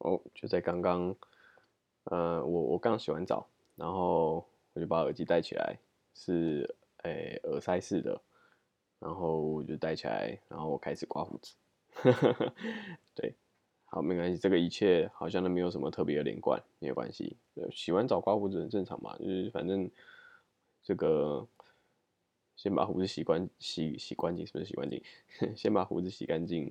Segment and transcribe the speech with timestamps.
[0.00, 1.16] 哦，就在刚刚，
[2.04, 4.44] 呃，我我刚洗完澡，然后
[4.74, 5.78] 我就把耳机戴起来，
[6.14, 8.20] 是诶耳塞式的，
[8.98, 11.54] 然后我就戴起来，然后我开始刮胡子。
[13.14, 13.34] 对，
[13.86, 17.36] 好，没关系，这个一切好像都没有什么特别的连贯，没有关系。
[17.70, 19.90] 洗完澡刮胡子很正常嘛，就是反正
[20.82, 21.46] 这个。
[22.56, 25.02] 先把胡子洗干洗洗干净，是不是洗干净？
[25.56, 26.70] 先把胡子洗干净，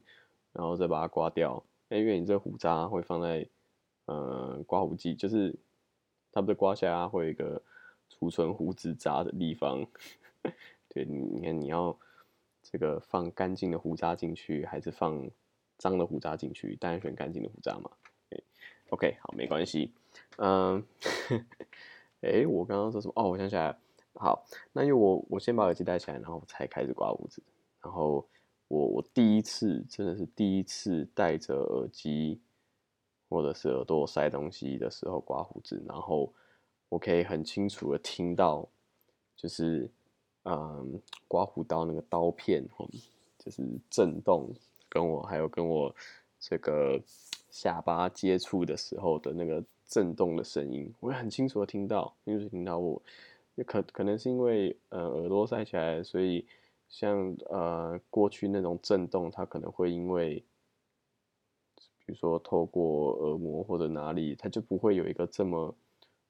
[0.54, 1.64] 然后再把它刮掉。
[1.97, 3.47] 因为你这胡渣会放在
[4.05, 5.55] 呃刮胡剂，就是
[6.31, 7.61] 它不是刮下来会有一个
[8.09, 9.85] 储存胡子渣的地方。
[10.89, 11.97] 对，你看你要
[12.61, 15.30] 这个放干净的胡渣进去，还是放
[15.77, 16.75] 脏的胡渣进去？
[16.75, 17.91] 当然选干净的胡渣嘛。
[18.89, 19.94] OK，好，没关系。
[20.38, 20.83] 嗯，
[22.21, 23.13] 哎，我刚刚说什么？
[23.16, 23.77] 哦，我想起来。
[24.16, 27.44] 好，那因为我我先把耳机戴起来，然后才开始刮胡子。
[27.83, 28.27] 然后
[28.70, 32.40] 我我第一次真的是第一次戴着耳机
[33.28, 36.34] 或者是耳朵塞东西的时候刮胡子，然后
[36.88, 38.67] 我可以很清楚的听到，
[39.36, 39.89] 就是
[40.44, 42.66] 嗯刮胡刀那个刀片
[43.38, 44.50] 就是震动，
[44.88, 45.94] 跟我还有跟我
[46.39, 47.02] 这个
[47.50, 53.02] 下巴接触的时候的那个震动的声音，我也很清楚的听到，清楚听到我。
[53.66, 56.45] 可可能是因为呃耳朵塞起来，所以
[56.90, 60.44] 像呃过去那种震动，它可能会因为，
[62.00, 65.76] 比如说透过耳膜或者哪里，它就不会有一个这么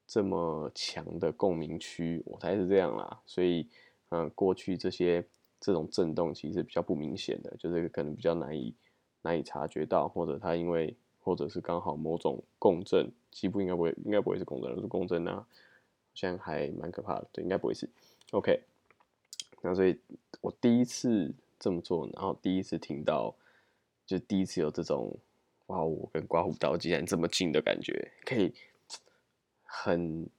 [0.06, 3.22] 这么强的共鸣区，我猜是这样啦。
[3.26, 3.68] 所以
[4.10, 5.26] 嗯过去这些
[5.60, 8.76] 这种震动其实比较不明显的，就是可能比较难以
[9.22, 15.46] 难以察觉到，或者它因为或者是刚好某种共振，基部应该不会应该不会是共振，是共振啊。
[16.14, 17.90] 现在还蛮可怕的，对，应该不会是。
[18.32, 18.62] OK，
[19.62, 20.00] 那所以
[20.42, 23.36] 我第一次这么做，然后第一次听到，
[24.06, 25.18] 就第一次有这种，
[25.68, 28.54] 哇，我跟刮胡刀竟然这么近的感觉，可以
[29.64, 30.30] 很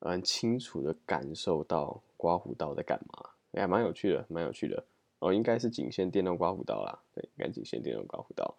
[0.00, 4.84] 很清楚的感受到刮胡刀在干嘛，哎，蛮有趣的，蛮有趣的。
[5.20, 8.54] 哦，应该是仅限电动刮胡刀啦，对，应该仅限电动刮胡刀，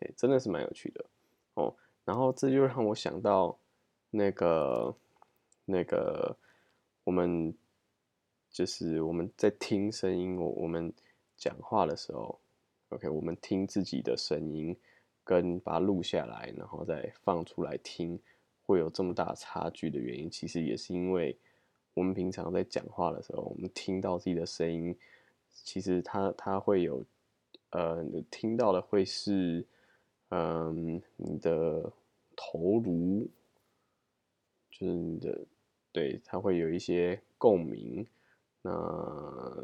[0.00, 1.04] 哎，真的是蛮有趣的。
[1.54, 1.74] 哦，
[2.04, 3.58] 然后这就让我想到
[4.10, 4.94] 那个。
[5.64, 6.36] 那个，
[7.04, 7.54] 我们
[8.52, 10.92] 就是我们在听声音，我我们
[11.36, 12.38] 讲话的时候
[12.90, 14.76] ，OK，我们听自己的声音，
[15.24, 18.20] 跟把它录下来，然后再放出来听，
[18.66, 21.34] 会有这么大差距的原因，其实也是因为
[21.94, 24.94] 我们平常在讲话的时候，我们听到自己的声音，
[25.50, 27.02] 其实它它会有，
[27.70, 29.66] 呃，听到的会是，
[30.28, 31.90] 嗯，你的
[32.36, 33.26] 头颅。
[34.70, 35.38] 就是你的，
[35.92, 38.04] 对，它会有一些共鸣，
[38.62, 39.62] 那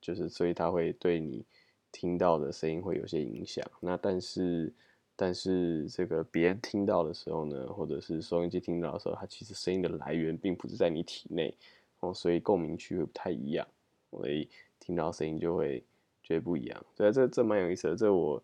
[0.00, 1.44] 就是所以它会对你
[1.92, 3.64] 听到的声音会有些影响。
[3.80, 4.72] 那但是，
[5.14, 11.54] 但是这个别人听到的时候呢，或者是收音机听到的时候，它其实声音的来源并不是在你体内
[12.00, 13.66] 哦，所以共鸣区会不太一样，
[14.10, 15.84] 所以听到声音就会
[16.22, 16.86] 觉得不一样。
[16.94, 18.42] 所以这这蛮有意思的，这我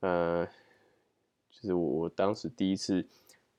[0.00, 0.46] 呃，
[1.50, 3.06] 就是我我当时第一次。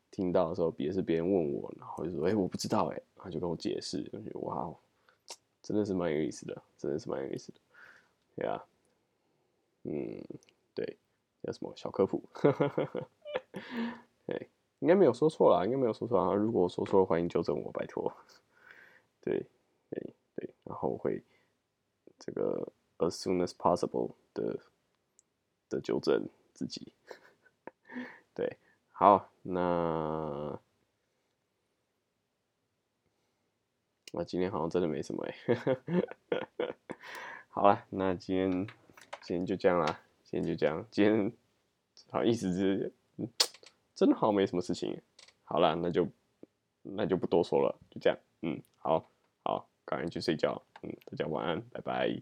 [0.10, 4.76] 听到的时候，也是别人问我，然后就说：“哎，我不知道。”哎，他就跟我解释，我觉得哇哦，
[5.68, 7.60] 真的是蛮有意思的，真的是蛮有意思的，
[8.38, 8.64] 对啊，
[9.84, 10.24] 嗯，
[10.74, 10.98] 对，
[11.44, 12.24] 叫什么小科普？
[14.26, 16.34] 对，应该没有说错啦，应该没有说错啊。
[16.34, 18.10] 如果说错了，欢迎纠正我，拜托。
[19.20, 19.46] 对，
[19.90, 21.22] 对，对，然后我会
[22.18, 24.58] 这个 as soon as possible 的
[25.68, 26.94] 的纠正自己，
[28.34, 28.58] 对。
[28.94, 30.27] 好，那
[34.18, 35.36] 我今天好像真的没什么哎。
[37.50, 38.52] 好了，那今天
[39.22, 40.84] 今天就这样啦，今天就这样。
[40.90, 41.32] 今天
[42.10, 42.92] 好意思是，
[43.94, 45.00] 真的好没什么事情。
[45.44, 46.08] 好了，那就
[46.82, 48.18] 那就不多说了，就这样。
[48.42, 49.08] 嗯，好
[49.44, 50.60] 好，赶紧去睡觉。
[50.82, 52.20] 嗯，大家晚安，拜拜。